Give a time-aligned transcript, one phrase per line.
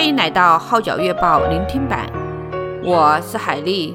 [0.00, 2.10] 欢迎来到《号角月报》聆听版，
[2.82, 3.94] 我是海丽。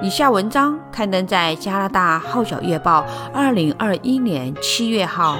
[0.00, 3.02] 以下文章刊登在加拿大《号角月报》
[3.34, 5.38] 二零二一年七月号，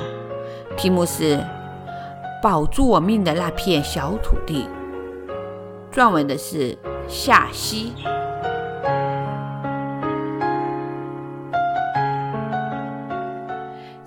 [0.76, 1.36] 题目是
[2.42, 4.66] 《保住我命的那片小土地》，
[5.96, 7.92] 撰文的是夏希。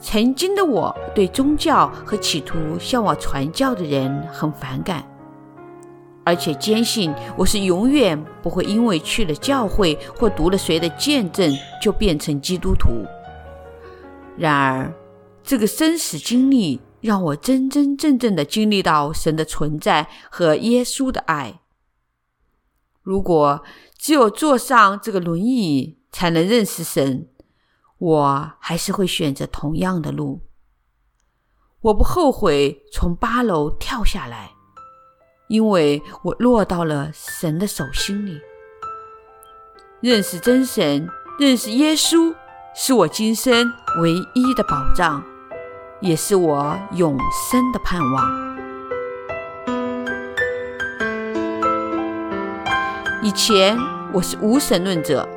[0.02, 5.02] 曾经的我对宗教和企图向我传教的人很反感，
[6.26, 13.06] 而且坚信我是永远不会因为去了教会或读了谁的见证就变成基督徒。
[14.38, 14.94] 然而，
[15.44, 21.60] 这个生死经历让我真真正正的经历到神的存在和耶稣的爱。
[23.02, 23.62] 如果
[23.98, 27.28] 只有坐上这个轮椅才能认识神，
[27.98, 30.42] 我还是会选择同样的路。
[31.82, 34.53] 我不后悔从八楼跳下来，
[35.48, 38.40] 因为我落到了神的手心里。
[40.02, 41.08] 认识真神，
[41.40, 42.34] 认识耶稣，
[42.76, 43.72] 是我今生
[44.02, 45.24] 唯一的保障，
[46.02, 47.18] 也是我永
[47.50, 48.54] 生的盼望。
[53.22, 53.78] 以前
[54.12, 55.28] 我是无神论者，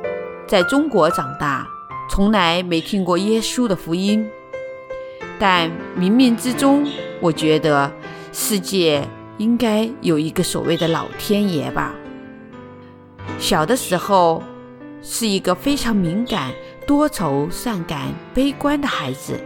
[0.45, 1.65] 在中国长大。
[2.09, 4.27] 从来没听过耶稣的福音，
[5.37, 6.87] 但冥冥之中，
[7.21, 7.91] 我觉得
[8.31, 11.93] 世界应该有一个所谓的老天爷吧。
[13.39, 14.41] 小的时候
[15.01, 16.51] 是一个非常敏感、
[16.85, 19.39] 多愁善感、悲观的孩子。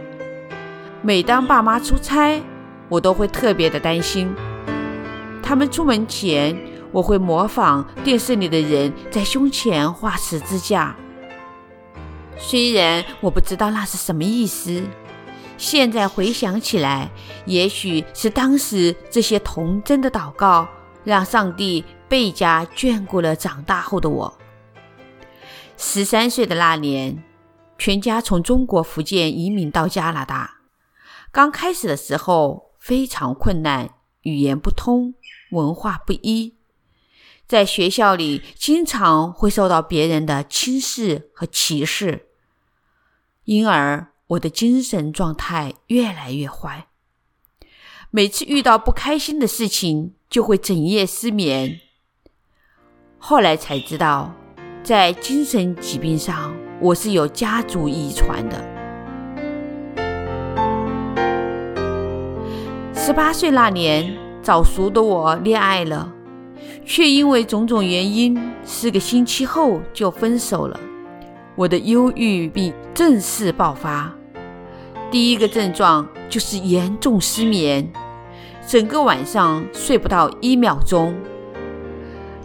[1.02, 2.40] 每当爸妈出差，
[2.88, 4.32] 我都会特别的担心。
[5.42, 6.56] 他们出门前，
[6.90, 10.94] 我会模仿电视里的人在胸前画十字架。
[12.38, 14.82] 虽然我不知道那是什么意思，
[15.62, 17.08] 现在回想起来，
[17.46, 20.68] 也许是当时这些童真的祷告，
[21.04, 24.36] 让上帝倍加眷顾了长大后的我。
[25.76, 27.22] 十三岁的那年，
[27.78, 30.62] 全家从中国福建移民到加拿大。
[31.30, 33.90] 刚开始的时候非常困难，
[34.22, 35.14] 语言不通，
[35.52, 36.56] 文化不一，
[37.46, 42.26] 在学校里经常会受到别人的轻视和歧视。
[43.44, 46.86] 因而，我的精神状态越来越坏。
[48.10, 51.80] 每次遇到不开心的事情，就会整夜失眠。
[53.18, 54.32] 后来才知道，
[54.82, 58.72] 在精神疾病上，我是有家族遗传的。
[62.94, 66.12] 十八岁那年，早熟的我恋爱了，
[66.86, 70.78] 却因为种种原因，四个星期后就分手了。
[71.54, 74.14] 我的忧郁病正式爆发，
[75.12, 77.86] 第一个症状就是严重失眠，
[78.66, 81.14] 整个晚上睡不到一秒钟。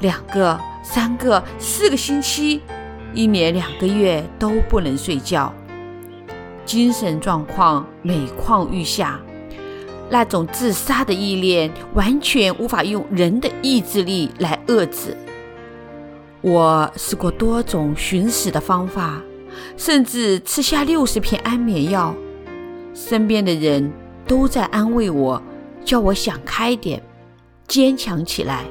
[0.02, 2.62] 两个、三个、四个星期，
[3.14, 5.54] 一年两个月都不能睡觉，
[6.66, 9.18] 精神状况每况愈下，
[10.10, 15.16] 那种自杀的意念完全无法用人的意志力来遏制。
[16.42, 19.22] 我试过多种寻死的方法，
[19.78, 22.14] 甚至吃下六十片安眠药。
[23.00, 23.94] 身边的人
[24.26, 25.40] 都在安慰我，
[25.86, 27.00] 叫我想开点，
[27.68, 28.66] 坚强起来。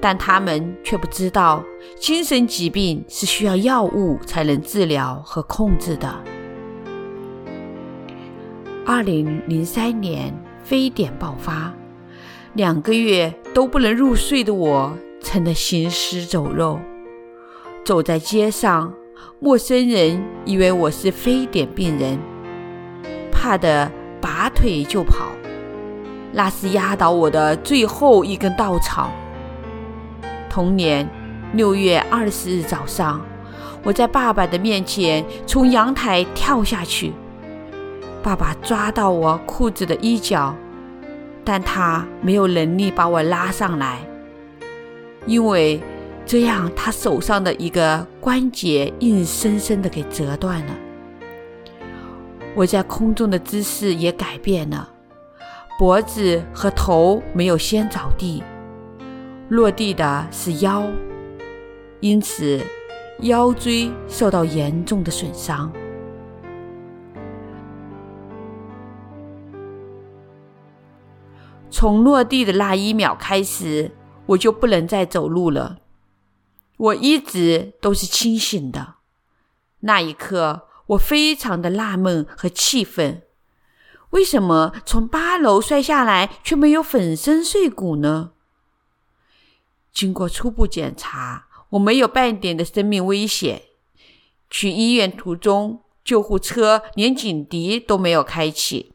[0.00, 1.64] 但他们却不知道，
[1.98, 6.22] 精神疾病是需要药物才能治疗和控制的。
[8.86, 10.32] 二零零三年，
[10.62, 11.74] 非典爆发，
[12.54, 16.78] 两个月都不能入睡的我，成了行尸走肉。
[17.84, 18.94] 走在街上，
[19.40, 22.16] 陌生人以为我是非典病人，
[23.40, 23.88] 怕得
[24.20, 25.28] 拔腿就跑。
[26.32, 29.10] 那是压倒我的最后一根稻草。
[30.50, 31.08] 同年
[31.52, 33.24] 六月二十日早上，
[33.84, 37.12] 我在爸爸的面前从阳台跳下去，
[38.24, 40.52] 爸爸抓到我裤子的衣角，
[41.44, 44.00] 但他没有能力把我拉上来，
[45.26, 45.80] 因为。
[46.30, 50.72] 这样，他手上的一个关节硬生生的给折断了。
[52.58, 54.92] 我在空中的姿势也改变了，
[55.78, 58.42] 脖子和头没有先着地，
[59.48, 60.84] 落地的是腰，
[62.00, 62.60] 因此
[63.20, 65.72] 腰椎受到严重的损伤。
[71.70, 73.92] 从落地的那一秒开始，
[74.26, 75.78] 我就不能再走路了。
[76.76, 78.94] 我一直都是清醒的。
[79.80, 83.22] 那一刻，我非常的纳闷和气愤：
[84.10, 88.32] 为什么从八楼摔下来却没有粉身碎骨呢？
[89.92, 93.62] 经过初步检查，我没有半点的生命危险。
[94.48, 98.94] 去医院途中，救护车连警笛都没有开启。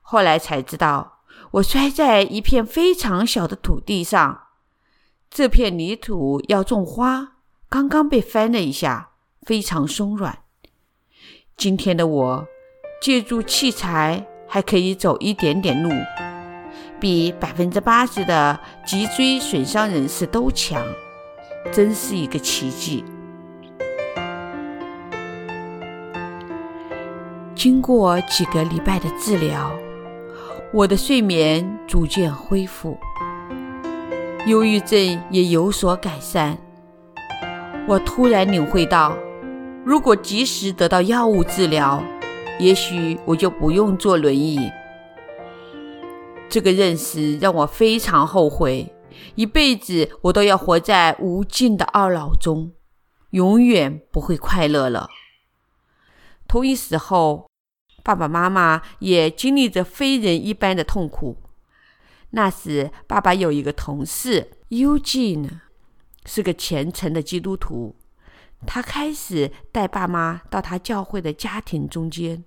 [0.00, 1.20] 后来才知道，
[1.52, 4.48] 我摔在一片非常小的土地上，
[5.30, 7.36] 这片泥土要种花，
[7.68, 9.12] 刚刚被翻了一下，
[9.42, 10.43] 非常松软。
[11.56, 12.46] 今天的我，
[13.00, 15.90] 借助器材还可以走一点点路，
[17.00, 20.84] 比百分之八十的脊椎损伤人士都强，
[21.72, 23.04] 真是一个奇迹。
[27.54, 29.70] 经过几个礼拜的治疗，
[30.72, 32.98] 我的睡眠逐渐恢复，
[34.46, 34.98] 忧郁症
[35.30, 36.58] 也有所改善。
[37.86, 39.16] 我突然领会到，
[39.84, 42.02] 如果及时得到药物治疗，
[42.58, 44.58] 也许我就不用坐轮椅。
[46.48, 48.94] 这个认识让我非常后悔，
[49.34, 52.72] 一辈子我都要活在无尽的懊恼中，
[53.30, 55.10] 永远不会快乐了。
[56.48, 57.50] 同一时候，
[58.02, 61.36] 爸爸妈妈也经历着非人一般的痛苦。
[62.30, 65.60] 那时，爸爸有一个同事，Eugene，
[66.24, 67.96] 是个虔诚的基督徒。
[68.66, 72.44] 他开始带爸妈到他教会的家庭中间。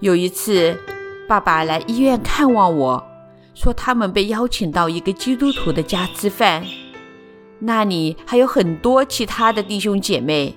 [0.00, 0.78] 有一次，
[1.26, 3.02] 爸爸来医院看望我，
[3.54, 6.62] 说他们被邀请到一个基督徒的家吃饭。
[7.60, 10.54] 那里还有很多其他的弟兄姐妹。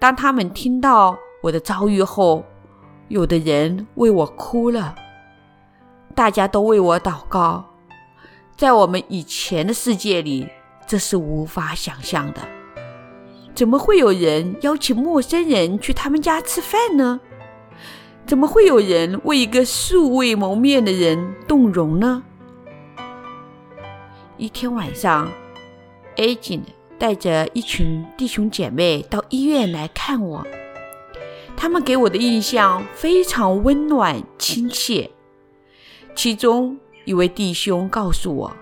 [0.00, 2.44] 当他们听到我的遭遇后，
[3.08, 4.96] 有的人为我哭了，
[6.14, 7.67] 大家都为我祷告。
[8.58, 10.48] 在我们以前的世界里，
[10.84, 12.40] 这是无法想象的。
[13.54, 17.20] 怎么会有人邀请陌生人去他们家吃饭呢？
[18.26, 22.24] 怎么会有人为一个素未谋面的人动容呢？
[24.36, 25.30] 一天晚上。
[26.16, 26.60] ，A 警
[26.98, 30.44] 带着一群弟兄姐妹到医院来看我，
[31.56, 35.12] 他们给我的印象非常温暖亲切。
[36.16, 36.76] 其中
[37.08, 38.56] 一位弟兄告诉我，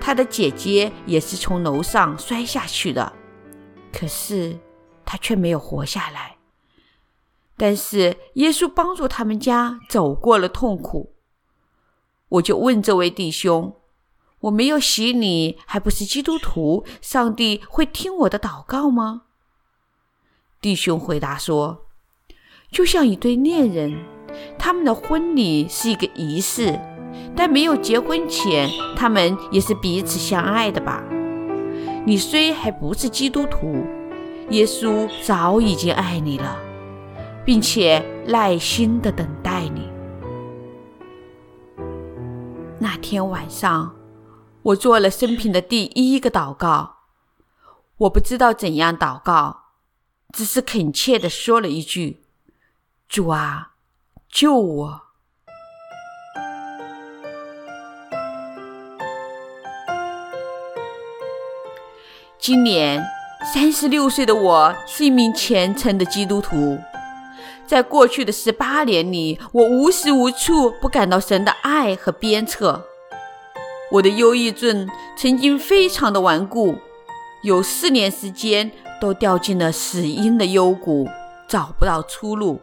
[0.00, 3.12] 他的姐姐也是从楼上摔下去的，
[3.92, 4.58] 可是
[5.04, 6.34] 他却没有活下来。
[7.56, 11.14] 但是耶稣帮助他们家走过了痛苦。
[12.30, 13.76] 我就问这位弟兄。
[14.40, 19.22] 我没有洗你，还不是基督徒，上帝会听我的祷告吗？
[20.60, 21.86] 弟兄回答说
[22.72, 24.04] ：“就像一对恋人，
[24.58, 26.78] 他们的婚礼是一个仪式，
[27.36, 31.02] 但没有结婚前，他们也是彼此相爱的吧？
[32.06, 33.84] 你虽还不是基督徒，
[34.50, 36.56] 耶稣早已经爱你了，
[37.44, 39.90] 并且耐心地等待你。”
[42.78, 43.94] 那天晚上。
[44.64, 47.00] 我做了生平的第一个祷告，
[47.98, 49.64] 我不知道怎样祷告，
[50.32, 52.22] 只是恳切地说了一句
[53.06, 53.72] ：“主啊，
[54.26, 55.02] 救我！”
[62.46, 63.02] 今年
[63.54, 66.78] 三十六岁的我是一名虔诚的基督徒，
[67.66, 72.84] 在过去的十八年里，我无时无处不感到神的爱和鞭策。
[73.92, 74.86] 我的忧郁症
[75.16, 76.74] 曾经非常的顽固，
[77.42, 78.70] 有四年时间
[79.00, 81.08] 都掉进了死荫的幽谷，
[81.48, 82.60] 找不到出路。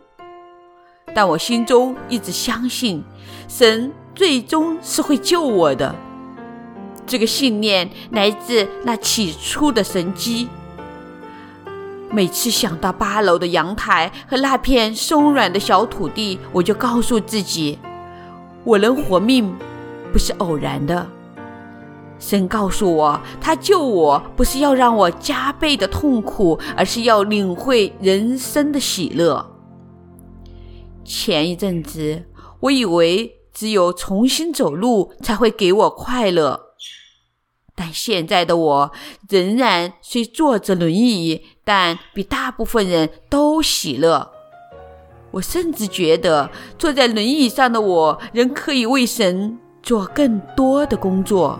[1.15, 3.03] 但我心中一直相信，
[3.47, 5.95] 神最终是会救我的。
[7.11, 10.47] 这个信念来自那起初的神迹。
[12.09, 17.77] 每次想到八楼的阳台和那片松软的小土地，我就告诉自己，
[18.63, 19.53] 我能活命
[20.13, 21.05] 不是偶然的。
[22.17, 29.45] 神告诉我，他救我不是要让我加倍的痛苦，而是要领会人生的喜乐。
[31.03, 32.23] 前一阵子，
[32.61, 36.70] 我以为只有重新走路才会给我快乐，
[37.83, 38.91] 但现在的我
[39.27, 44.31] 仍然虽坐着轮椅，但比大部分人都喜乐。
[45.31, 51.59] 我甚至觉得，坐在轮椅上的我仍可以为神做更多的工作。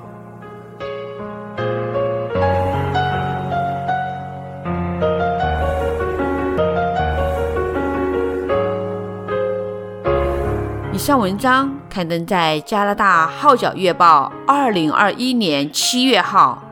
[10.94, 16.64] 以上文章刊登在加拿大《号角月报》二零二一年七月号，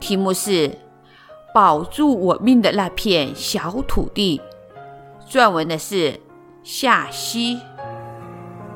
[0.00, 0.68] 题目是
[1.54, 4.40] 《保住我命的那片小土地》，
[5.32, 6.18] 撰文的是
[6.64, 7.60] 夏西。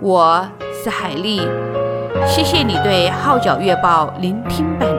[0.01, 1.41] 我是海丽，
[2.29, 4.92] 谢谢你对《号角月报》聆听版